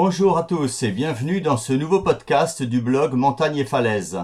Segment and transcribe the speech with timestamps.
[0.00, 4.22] Bonjour à tous et bienvenue dans ce nouveau podcast du blog Montagne et Falaise.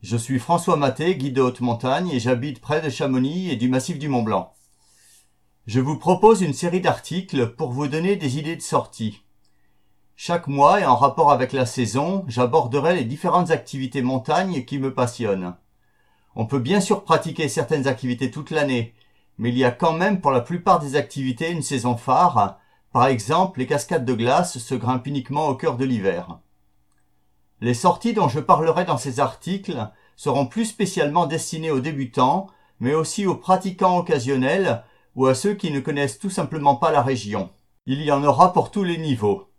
[0.00, 3.68] Je suis François Maté, guide de haute montagne et j'habite près de Chamonix et du
[3.68, 4.54] massif du Mont Blanc.
[5.66, 9.20] Je vous propose une série d'articles pour vous donner des idées de sortie.
[10.16, 14.94] Chaque mois et en rapport avec la saison, j'aborderai les différentes activités montagne qui me
[14.94, 15.54] passionnent.
[16.34, 18.94] On peut bien sûr pratiquer certaines activités toute l'année,
[19.36, 22.58] mais il y a quand même pour la plupart des activités une saison phare,
[22.94, 26.38] par exemple, les cascades de glace se grimpent uniquement au cœur de l'hiver.
[27.60, 32.46] Les sorties dont je parlerai dans ces articles seront plus spécialement destinées aux débutants,
[32.78, 34.84] mais aussi aux pratiquants occasionnels
[35.16, 37.50] ou à ceux qui ne connaissent tout simplement pas la région.
[37.86, 39.50] Il y en aura pour tous les niveaux.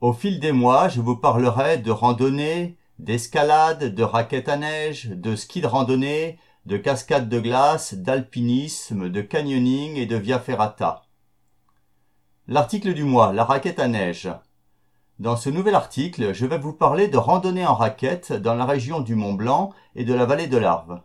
[0.00, 5.36] Au fil des mois, je vous parlerai de randonnée, d'escalade, de raquettes à neige, de
[5.36, 11.02] ski de randonnée, de cascades de glace, d'alpinisme, de canyoning et de via ferrata.
[12.52, 14.28] L'article du mois, la raquette à neige.
[15.18, 19.00] Dans ce nouvel article, je vais vous parler de randonnée en raquette dans la région
[19.00, 21.00] du Mont Blanc et de la vallée de l'Arve.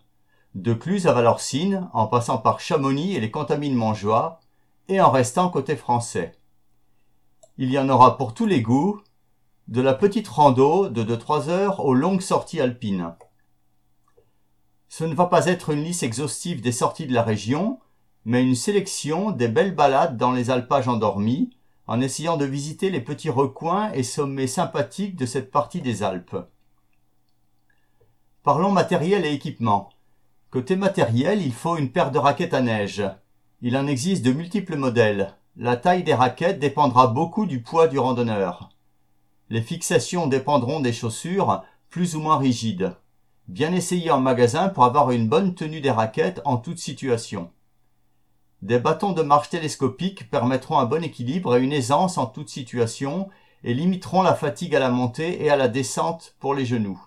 [0.55, 4.41] De Cluse à Valorcine, en passant par Chamonix et les contamines Montjoie,
[4.89, 6.33] et en restant côté français.
[7.57, 9.01] Il y en aura pour tous les goûts,
[9.69, 13.15] de la petite rando de 2-3 heures aux longues sorties alpines.
[14.89, 17.79] Ce ne va pas être une liste exhaustive des sorties de la région,
[18.27, 21.49] mais une sélection des belles balades dans les alpages endormis,
[21.87, 26.35] en essayant de visiter les petits recoins et sommets sympathiques de cette partie des Alpes.
[28.43, 29.87] Parlons matériel et équipement.
[30.51, 33.01] Côté matériel, il faut une paire de raquettes à neige.
[33.61, 35.33] Il en existe de multiples modèles.
[35.55, 38.71] La taille des raquettes dépendra beaucoup du poids du randonneur.
[39.49, 42.93] Les fixations dépendront des chaussures, plus ou moins rigides.
[43.47, 47.51] Bien essayer en magasin pour avoir une bonne tenue des raquettes en toute situation.
[48.63, 53.29] Des bâtons de marche télescopiques permettront un bon équilibre et une aisance en toute situation
[53.63, 56.99] et limiteront la fatigue à la montée et à la descente pour les genoux.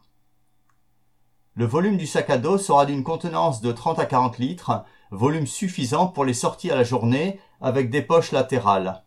[1.54, 5.46] Le volume du sac à dos sera d'une contenance de 30 à 40 litres, volume
[5.46, 9.04] suffisant pour les sorties à la journée avec des poches latérales.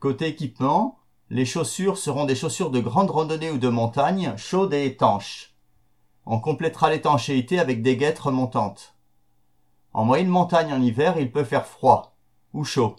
[0.00, 0.98] Côté équipement,
[1.28, 5.54] les chaussures seront des chaussures de grande randonnée ou de montagne, chaudes et étanches.
[6.24, 8.93] On complétera l'étanchéité avec des guêtres remontantes.
[9.94, 12.16] En moyenne montagne en hiver, il peut faire froid
[12.52, 12.96] ou chaud.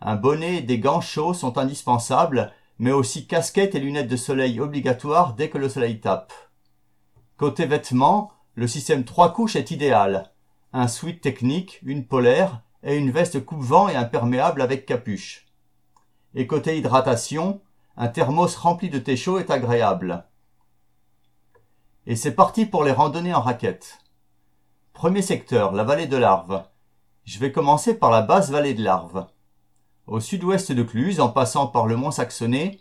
[0.00, 4.60] Un bonnet et des gants chauds sont indispensables, mais aussi casquette et lunettes de soleil
[4.60, 6.32] obligatoires dès que le soleil tape.
[7.36, 10.30] Côté vêtements, le système trois couches est idéal.
[10.72, 15.46] Un sweat technique, une polaire et une veste coupe-vent et imperméable avec capuche.
[16.34, 17.60] Et côté hydratation,
[17.96, 20.24] un thermos rempli de thé chaud est agréable.
[22.06, 23.99] Et c'est parti pour les randonnées en raquettes.
[24.92, 26.64] Premier secteur, la vallée de l'Arve.
[27.24, 29.26] Je vais commencer par la basse vallée de l'Arve.
[30.06, 32.80] Au sud-ouest de Cluse, en passant par le mont Saxonnet,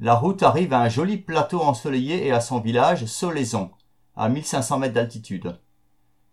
[0.00, 3.70] la route arrive à un joli plateau ensoleillé et à son village, Solaison,
[4.16, 5.58] à 1500 mètres d'altitude.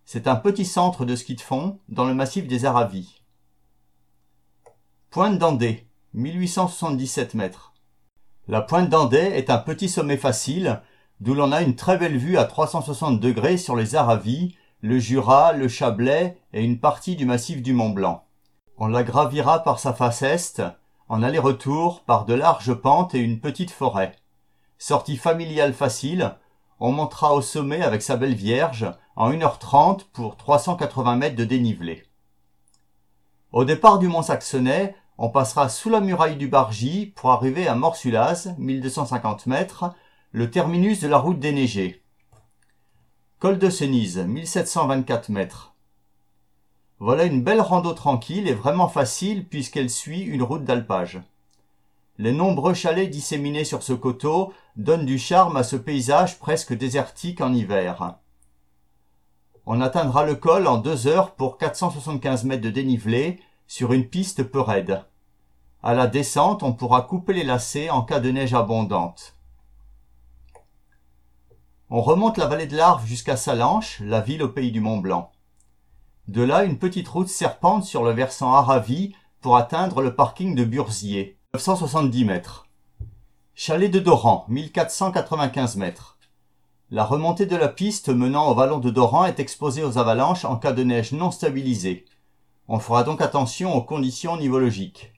[0.05, 3.21] C'est un petit centre de ski de fond dans le massif des Aravis.
[5.11, 7.73] Pointe d'Andé, 1877 mètres.
[8.47, 10.81] La pointe d'Andé est un petit sommet facile,
[11.19, 15.53] d'où l'on a une très belle vue à 360 degrés sur les Aravis le Jura,
[15.53, 18.23] le Chablais et une partie du massif du Mont Blanc.
[18.77, 20.61] On la gravira par sa face est,
[21.09, 24.15] en aller-retour par de larges pentes et une petite forêt.
[24.77, 26.35] Sortie familiale facile,
[26.79, 32.03] on montera au sommet avec sa belle Vierge en 1h30 pour 380 mètres de dénivelé.
[33.51, 37.73] Au départ du mont Saxonnet, on passera sous la muraille du Bargy pour arriver à
[37.73, 39.95] Morsulaz, 1250 mètres,
[40.31, 42.03] le terminus de la route déneigée.
[43.39, 45.75] Col de Cenise, 1724 mètres.
[46.97, 51.21] Voilà une belle rando tranquille et vraiment facile puisqu'elle suit une route d'alpage.
[52.17, 57.39] Les nombreux chalets disséminés sur ce coteau donnent du charme à ce paysage presque désertique
[57.39, 58.15] en hiver.
[59.67, 64.41] On atteindra le col en deux heures pour 475 mètres de dénivelé sur une piste
[64.41, 65.03] peu raide.
[65.83, 69.36] À la descente, on pourra couper les lacets en cas de neige abondante.
[71.89, 75.31] On remonte la vallée de l'Arve jusqu'à Salanches, la ville au pays du Mont Blanc.
[76.27, 80.65] De là, une petite route serpente sur le versant Aravis pour atteindre le parking de
[80.65, 82.67] Burzier, 970 mètres.
[83.55, 86.17] Chalet de Doran, 1495 mètres.
[86.91, 90.57] La remontée de la piste menant au vallon de Doran est exposée aux avalanches en
[90.57, 92.03] cas de neige non stabilisée.
[92.67, 95.13] On fera donc attention aux conditions nivologiques.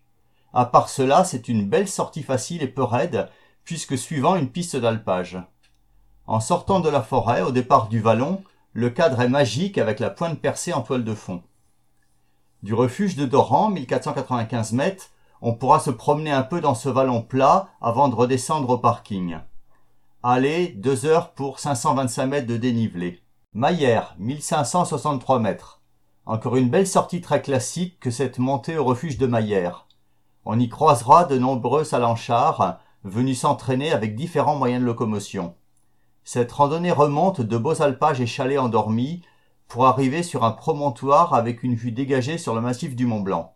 [0.54, 3.28] À part cela, c'est une belle sortie facile et peu raide,
[3.64, 5.40] puisque suivant une piste d'alpage.
[6.30, 8.44] En sortant de la forêt, au départ du vallon,
[8.74, 11.42] le cadre est magique avec la pointe percée en toile de fond.
[12.62, 15.10] Du refuge de Doran, 1495 mètres,
[15.42, 19.40] on pourra se promener un peu dans ce vallon plat avant de redescendre au parking.
[20.22, 23.24] Allez, 2 heures pour 525 mètres de dénivelé.
[23.56, 25.82] Maillère, 1563 mètres.
[26.28, 29.88] Encore une belle sortie très classique que cette montée au refuge de Maillère.
[30.46, 35.56] On y croisera de nombreux salanchards venus s'entraîner avec différents moyens de locomotion.
[36.32, 39.24] Cette randonnée remonte de beaux alpages et chalets endormis
[39.68, 43.56] pour arriver sur un promontoire avec une vue dégagée sur le massif du Mont Blanc.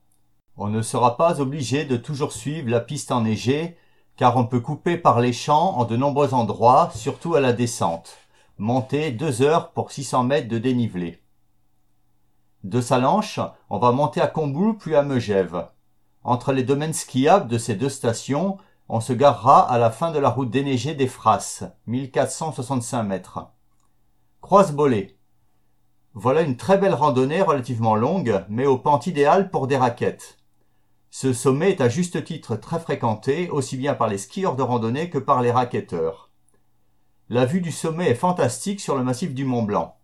[0.58, 3.78] On ne sera pas obligé de toujours suivre la piste enneigée,
[4.16, 8.18] car on peut couper par les champs en de nombreux endroits, surtout à la descente.
[8.58, 11.22] Monter deux heures pour 600 mètres de dénivelé.
[12.64, 13.40] De Salanches,
[13.70, 15.68] on va monter à Comboul puis à Megève.
[16.24, 18.58] Entre les domaines skiables de ces deux stations,
[18.96, 23.48] on se garera à la fin de la route déneigée des Frasses, 1465 mètres.
[24.40, 25.18] Croise-Bollet.
[26.14, 30.38] Voilà une très belle randonnée relativement longue, mais au pente idéal pour des raquettes.
[31.10, 35.10] Ce sommet est à juste titre très fréquenté, aussi bien par les skieurs de randonnée
[35.10, 36.30] que par les raquetteurs.
[37.30, 39.98] La vue du sommet est fantastique sur le massif du Mont Blanc.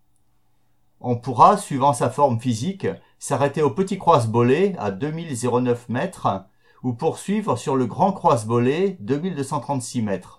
[0.99, 2.87] On pourra, suivant sa forme physique,
[3.19, 6.48] s'arrêter au petit croise-bollet à 2009 mètres
[6.83, 10.37] ou poursuivre sur le grand croise-bollet 2236 mètres.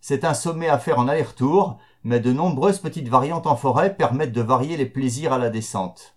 [0.00, 4.32] C'est un sommet à faire en aller-retour, mais de nombreuses petites variantes en forêt permettent
[4.32, 6.16] de varier les plaisirs à la descente.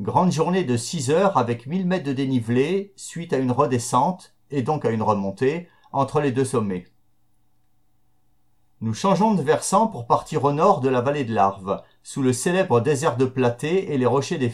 [0.00, 4.62] Grande journée de 6 heures avec 1000 mètres de dénivelé suite à une redescente, et
[4.62, 6.86] donc à une remontée, entre les deux sommets.
[8.80, 12.32] Nous changeons de versant pour partir au nord de la vallée de l'Arve, sous le
[12.32, 14.52] célèbre désert de Platé et les rochers des.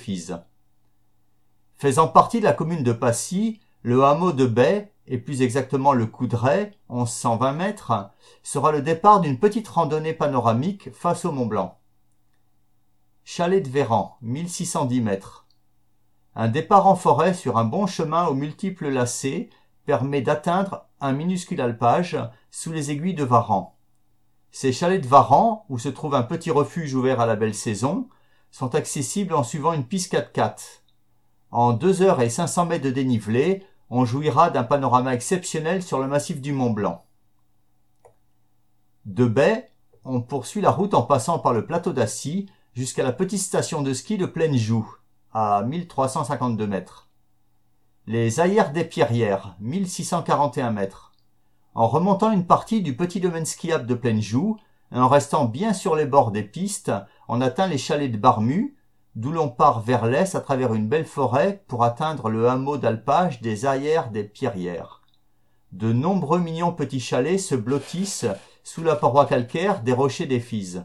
[1.85, 6.07] Faisant partie de la commune de Passy, le hameau de Baie, et plus exactement le
[6.07, 8.09] Coudray, 1120 mètres,
[8.43, 11.79] sera le départ d'une petite randonnée panoramique face au Mont Blanc.
[13.23, 15.47] Chalet de Véran, 1610 mètres.
[16.35, 19.51] Un départ en forêt sur un bon chemin aux multiples lacets
[19.85, 22.17] permet d'atteindre un minuscule alpage
[22.51, 23.77] sous les aiguilles de Varan.
[24.53, 28.09] Ces chalets de Varan, où se trouve un petit refuge ouvert à la belle saison,
[28.51, 30.84] sont accessibles en suivant une piste 4x4.
[31.55, 36.09] En deux heures et 500 mètres de dénivelé, on jouira d'un panorama exceptionnel sur le
[36.09, 37.05] massif du Mont Blanc.
[39.05, 39.71] De baie,
[40.05, 43.93] on poursuit la route en passant par le plateau d'Assy jusqu'à la petite station de
[43.93, 44.97] ski de Pleine Joux,
[45.33, 47.09] à 1352 mètres.
[48.09, 51.13] Les ailleurs des Pierrières, 1641 mètres.
[51.77, 54.57] En remontant une partie du petit domaine skiable de Pleine Joux,
[54.91, 56.91] et en restant bien sur les bords des pistes,
[57.29, 58.77] on atteint les chalets de Barmu,
[59.17, 63.41] d'où l'on part vers l'est à travers une belle forêt pour atteindre le hameau d'alpage
[63.41, 65.03] des ailleurs des Pierrières.
[65.73, 68.27] De nombreux mignons petits chalets se blottissent
[68.63, 70.85] sous la paroi calcaire des rochers des Fises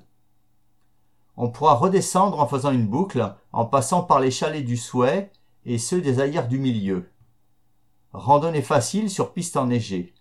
[1.42, 5.32] on pourra redescendre en faisant une boucle, en passant par les chalets du Souhait
[5.64, 7.10] et ceux des ailleurs du milieu.
[8.12, 10.14] Randonnée facile sur piste enneigée.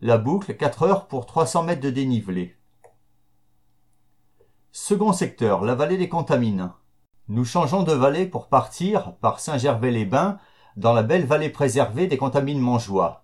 [0.00, 2.56] La boucle, 4 heures pour 300 mètres de dénivelé.
[4.72, 6.72] Second secteur, la vallée des Contamines.
[7.30, 10.38] Nous changeons de vallée pour partir, par Saint-Gervais-les-Bains,
[10.74, 13.22] dans la belle vallée préservée des Contamines Montjoie.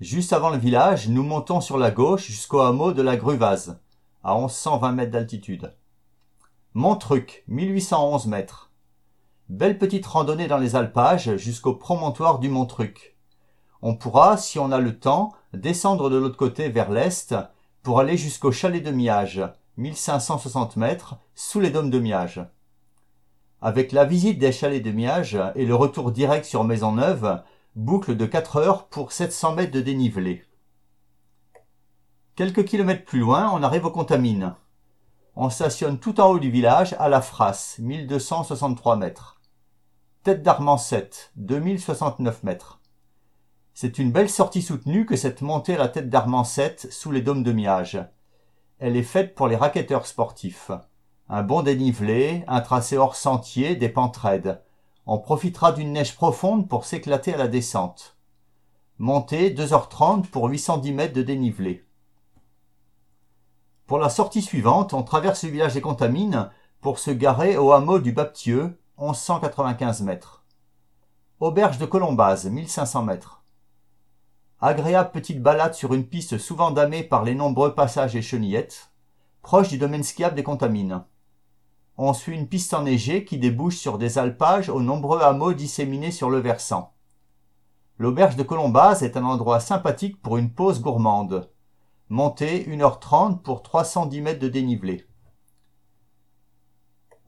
[0.00, 3.78] Juste avant le village, nous montons sur la gauche jusqu'au hameau de la Gruvase,
[4.24, 5.72] à 1120 mètres d'altitude.
[6.74, 8.72] Montruc, 1811 mètres.
[9.48, 13.16] Belle petite randonnée dans les alpages jusqu'au promontoire du Montruc.
[13.82, 17.36] On pourra, si on a le temps, descendre de l'autre côté vers l'est
[17.84, 19.44] pour aller jusqu'au chalet de Miage,
[19.76, 22.44] 1560 mètres, sous les dômes de Miage.
[23.64, 27.42] Avec la visite des chalets de Miage et le retour direct sur Maisonneuve,
[27.74, 30.44] boucle de 4 heures pour 700 mètres de dénivelé.
[32.36, 34.54] Quelques kilomètres plus loin, on arrive aux Contamines
[35.36, 39.40] on stationne tout en haut du village à la Frasse, 1263 mètres.
[40.22, 42.80] Tête d'Armand 7, 2069 mètres.
[43.74, 47.20] C'est une belle sortie soutenue que cette montée à la tête d'Armand 7 sous les
[47.20, 48.00] dômes de Miage.
[48.78, 50.70] Elle est faite pour les raquetteurs sportifs.
[51.30, 54.62] Un bon dénivelé, un tracé hors sentier, des pentes raides.
[55.06, 58.18] On profitera d'une neige profonde pour s'éclater à la descente.
[58.98, 61.86] Montée 2h30 pour 810 mètres de dénivelé.
[63.86, 66.50] Pour la sortie suivante, on traverse le village des Contamines
[66.82, 70.44] pour se garer au hameau du Baptieux, 1195 mètres.
[71.40, 73.42] Auberge de Colombase, 1500 mètres.
[74.60, 78.92] Agréable petite balade sur une piste souvent damée par les nombreux passages et chenillettes,
[79.42, 81.02] proche du domaine skiable des Contamines.
[81.96, 86.28] On suit une piste enneigée qui débouche sur des alpages aux nombreux hameaux disséminés sur
[86.28, 86.92] le versant.
[87.98, 91.48] L'auberge de Colombase est un endroit sympathique pour une pause gourmande.
[92.08, 95.06] Montée 1h30 pour 310 mètres de dénivelé.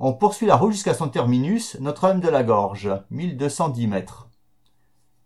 [0.01, 4.29] On poursuit la route jusqu'à son terminus, Notre-Dame de la Gorge, 1210 mètres.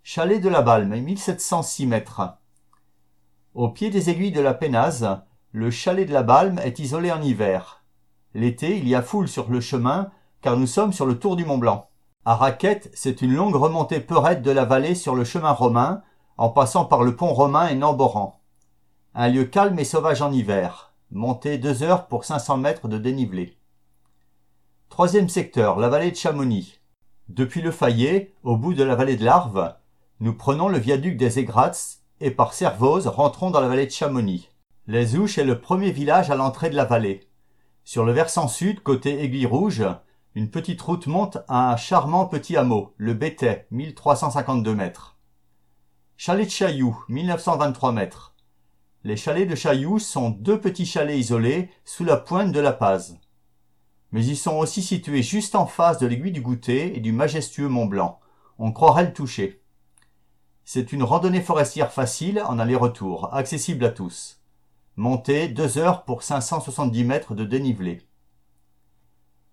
[0.02, 2.36] Chalet de la Balme, 1706 mètres.
[3.54, 7.22] Au pied des aiguilles de la Pénaze, le chalet de la Balme est isolé en
[7.22, 7.79] hiver.
[8.34, 10.10] L'été, il y a foule sur le chemin,
[10.40, 11.88] car nous sommes sur le tour du Mont Blanc.
[12.24, 16.02] À Raquette, c'est une longue remontée peu raide de la vallée sur le chemin romain,
[16.36, 18.40] en passant par le pont romain et Namboran.
[19.14, 20.92] Un lieu calme et sauvage en hiver.
[21.10, 23.58] Montée deux heures pour 500 mètres de dénivelé.
[24.88, 26.80] Troisième secteur, la vallée de Chamonix.
[27.28, 29.74] Depuis le Fayet, au bout de la vallée de l'Arve,
[30.20, 34.50] nous prenons le viaduc des Aigrats et par Servoz rentrons dans la vallée de Chamonix.
[34.86, 37.29] Les Ouches est le premier village à l'entrée de la vallée.
[37.90, 39.84] Sur le versant sud, côté Aiguille Rouge,
[40.36, 45.18] une petite route monte à un charmant petit hameau, le Bétet, 1352 mètres.
[46.16, 48.36] Chalet de Chailloux, 1923 mètres.
[49.02, 53.18] Les chalets de Chailloux sont deux petits chalets isolés sous la pointe de la Paz.
[54.12, 57.66] Mais ils sont aussi situés juste en face de l'aiguille du Goûter et du majestueux
[57.66, 58.20] Mont Blanc.
[58.60, 59.64] On croirait le toucher.
[60.64, 64.39] C'est une randonnée forestière facile en aller-retour, accessible à tous.
[65.00, 68.06] Montée 2 heures pour 570 mètres de dénivelé.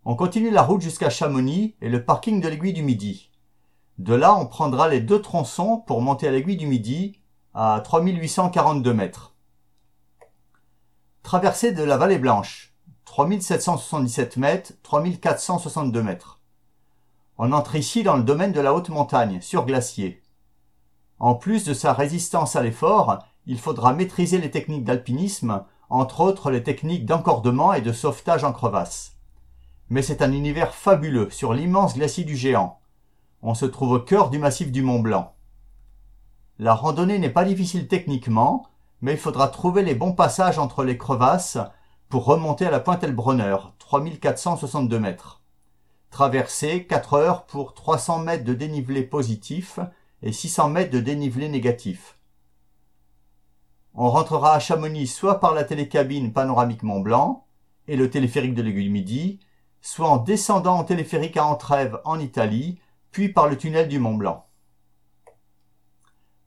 [0.04, 3.32] On continue la route jusqu'à Chamonix et le parking de l'aiguille du Midi.
[3.98, 7.22] De là, on prendra les deux tronçons pour monter à l'aiguille du Midi
[7.54, 9.36] à 3842 mètres.
[11.24, 12.74] Traversée de la vallée Blanche,
[13.06, 16.42] 3777 mètres, 3462 mètres.
[17.38, 20.22] On entre ici dans le domaine de la haute montagne, sur glacier.
[21.20, 26.52] En plus de sa résistance à l'effort, il faudra maîtriser les techniques d'alpinisme, entre autres
[26.52, 29.16] les techniques d'encordement et de sauvetage en crevasse.
[29.90, 32.80] Mais c'est un univers fabuleux sur l'immense glacier du géant.
[33.42, 35.34] On se trouve au cœur du massif du Mont Blanc.
[36.60, 38.68] La randonnée n'est pas difficile techniquement,
[39.02, 41.58] mais il faudra trouver les bons passages entre les crevasses
[42.10, 45.42] pour remonter à la pointe Elbronner, 3462 mètres.
[46.10, 49.80] Traverser 4 heures pour 300 mètres de dénivelé positif
[50.22, 52.17] et 600 mètres de dénivelé négatif.
[54.00, 57.48] On rentrera à Chamonix soit par la télécabine panoramique Mont Blanc
[57.88, 59.40] et le téléphérique de l'aiguille Midi,
[59.82, 64.14] soit en descendant en téléphérique à Entreve en Italie, puis par le tunnel du Mont
[64.14, 64.46] Blanc.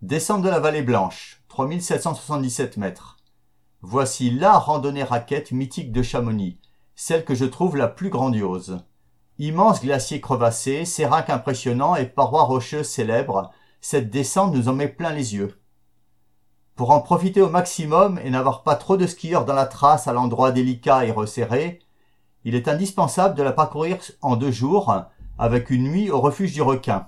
[0.00, 3.16] Descente de la vallée Blanche, 3777 mètres.
[3.82, 6.60] Voici la randonnée raquette mythique de Chamonix,
[6.94, 8.84] celle que je trouve la plus grandiose.
[9.38, 15.12] Immense glacier crevassé, sérac impressionnant et parois rocheuses célèbres, cette descente nous en met plein
[15.12, 15.59] les yeux.
[16.80, 20.14] Pour en profiter au maximum et n'avoir pas trop de skieurs dans la trace à
[20.14, 21.80] l'endroit délicat et resserré,
[22.44, 25.04] il est indispensable de la parcourir en deux jours,
[25.38, 27.06] avec une nuit au refuge du requin.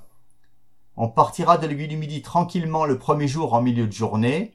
[0.99, 4.53] On partira de l'aiguille du midi tranquillement le premier jour en milieu de journée,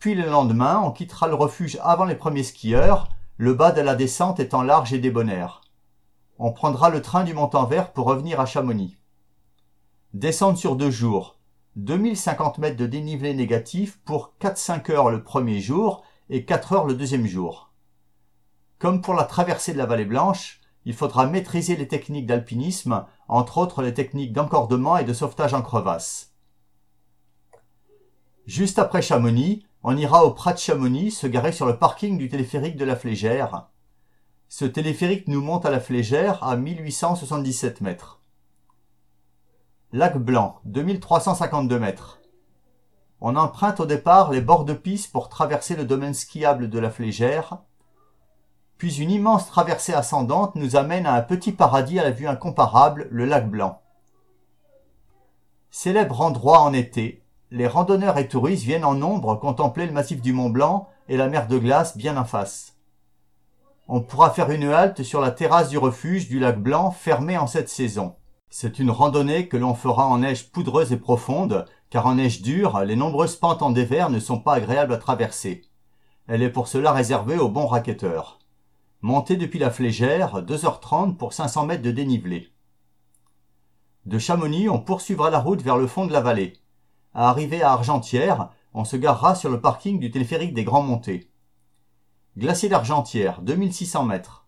[0.00, 3.94] puis le lendemain on quittera le refuge avant les premiers skieurs, le bas de la
[3.94, 5.60] descente étant large et débonnaire.
[6.40, 8.96] On prendra le train du Montant-Vert pour revenir à Chamonix.
[10.14, 11.37] Descente sur deux jours,
[11.78, 16.94] 2050 mètres de dénivelé négatif pour 4-5 heures le premier jour et 4 heures le
[16.94, 17.70] deuxième jour.
[18.80, 23.58] Comme pour la traversée de la vallée blanche, il faudra maîtriser les techniques d'alpinisme, entre
[23.58, 26.34] autres les techniques d'encordement et de sauvetage en crevasse.
[28.46, 32.28] Juste après Chamonix, on ira au Prat de Chamonix se garer sur le parking du
[32.28, 33.68] téléphérique de la Flégère.
[34.48, 38.17] Ce téléphérique nous monte à la Flégère à 1877 mètres.
[39.94, 42.20] Lac Blanc, 2352 mètres.
[43.22, 46.90] On emprunte au départ les bords de piste pour traverser le domaine skiable de la
[46.90, 47.62] Flégère,
[48.76, 53.08] puis une immense traversée ascendante nous amène à un petit paradis à la vue incomparable,
[53.10, 53.80] le lac Blanc.
[55.70, 60.34] Célèbre endroit en été, les randonneurs et touristes viennent en nombre contempler le massif du
[60.34, 62.76] Mont Blanc et la mer de glace bien en face.
[63.88, 67.46] On pourra faire une halte sur la terrasse du refuge du lac Blanc fermé en
[67.46, 68.17] cette saison.
[68.50, 72.80] C'est une randonnée que l'on fera en neige poudreuse et profonde, car en neige dure,
[72.80, 75.62] les nombreuses pentes en dévers ne sont pas agréables à traverser.
[76.26, 78.38] Elle est pour cela réservée aux bons raquetteurs.
[79.02, 82.52] Montée depuis la Flégère, 2h30 pour 500 mètres de dénivelé.
[84.06, 86.54] De Chamonix, on poursuivra la route vers le fond de la vallée.
[87.14, 91.30] À arriver à Argentière, on se garera sur le parking du téléphérique des Grands Montées.
[92.36, 94.47] Glacier d'Argentière, 2600 mètres.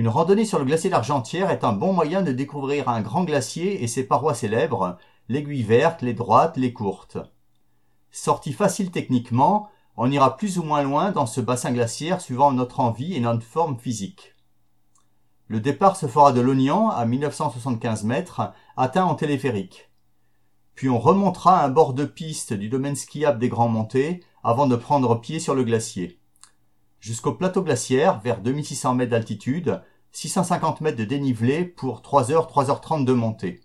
[0.00, 3.84] Une randonnée sur le glacier d'Argentière est un bon moyen de découvrir un grand glacier
[3.84, 4.96] et ses parois célèbres,
[5.28, 7.18] l'aiguille verte, les droites, les courtes.
[8.10, 12.80] Sortie facile techniquement, on ira plus ou moins loin dans ce bassin glaciaire suivant notre
[12.80, 14.34] envie et notre forme physique.
[15.48, 19.90] Le départ se fera de l'Ognan à 1975 mètres, atteint en téléphérique.
[20.74, 24.76] Puis on remontera un bord de piste du domaine skiable des Grands Montées avant de
[24.76, 26.19] prendre pied sur le glacier
[27.00, 33.04] jusqu'au plateau glaciaire vers 2600 mètres d'altitude, 650 mètres de dénivelé pour 3 h 3h30
[33.04, 33.60] de montée.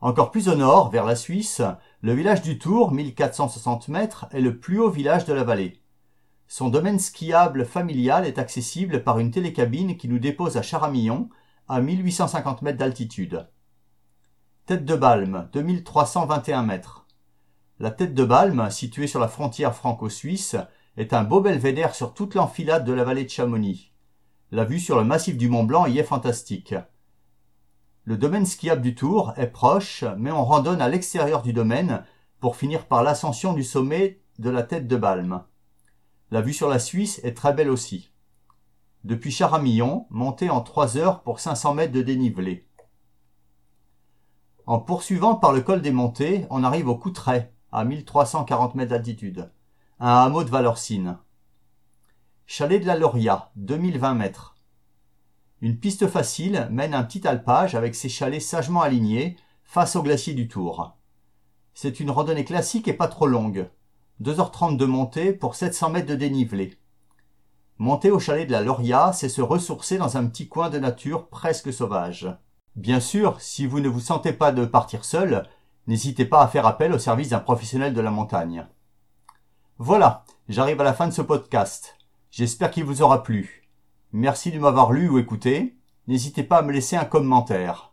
[0.00, 1.62] Encore plus au nord, vers la Suisse,
[2.02, 5.80] le village du Tour, 1460 mètres, est le plus haut village de la vallée.
[6.46, 11.30] Son domaine skiable familial est accessible par une télécabine qui nous dépose à Charamillon,
[11.68, 13.48] à 1850 mètres d'altitude.
[14.66, 17.06] Tête de Balme, 2321 mètres.
[17.80, 20.56] La tête de Balme, située sur la frontière franco-suisse,
[20.96, 23.92] est un beau belvédère sur toute l'enfilade de la vallée de Chamonix.
[24.50, 26.74] La vue sur le massif du Mont Blanc y est fantastique.
[28.04, 32.04] Le domaine skiable du Tour est proche, mais on randonne à l'extérieur du domaine
[32.38, 35.42] pour finir par l'ascension du sommet de la tête de Balme.
[36.30, 38.12] La vue sur la Suisse est très belle aussi.
[39.04, 42.68] Depuis Charamillon, montez en 3 heures pour 500 mètres de dénivelé.
[44.66, 49.50] En poursuivant par le col des montées, on arrive au Coutray, à 1340 mètres d'altitude,
[50.00, 51.18] un hameau de Valorcine.
[52.46, 54.56] Chalet de la Loria, 2020 mètres.
[55.60, 60.34] Une piste facile mène un petit alpage avec ses chalets sagement alignés face au glacier
[60.34, 60.96] du Tour.
[61.74, 63.70] C'est une randonnée classique et pas trop longue.
[64.20, 66.76] 2h30 de montée pour 700 mètres de dénivelé.
[67.78, 71.28] Monter au chalet de la Loria, c'est se ressourcer dans un petit coin de nature
[71.28, 72.28] presque sauvage.
[72.74, 75.48] Bien sûr, si vous ne vous sentez pas de partir seul,
[75.86, 78.66] n'hésitez pas à faire appel au service d'un professionnel de la montagne.
[79.78, 81.96] Voilà, j'arrive à la fin de ce podcast.
[82.30, 83.68] J'espère qu'il vous aura plu.
[84.12, 85.76] Merci de m'avoir lu ou écouté.
[86.06, 87.92] N'hésitez pas à me laisser un commentaire.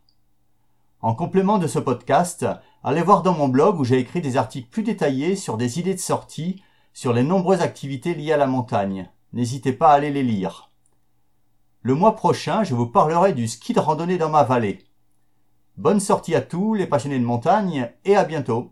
[1.01, 2.45] En complément de ce podcast,
[2.83, 5.95] allez voir dans mon blog où j'ai écrit des articles plus détaillés sur des idées
[5.95, 6.61] de sortie,
[6.93, 9.09] sur les nombreuses activités liées à la montagne.
[9.33, 10.69] N'hésitez pas à aller les lire.
[11.81, 14.85] Le mois prochain, je vous parlerai du ski de randonnée dans ma vallée.
[15.77, 18.71] Bonne sortie à tous les passionnés de montagne et à bientôt.